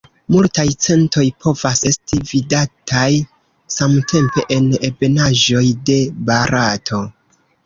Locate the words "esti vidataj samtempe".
1.89-4.47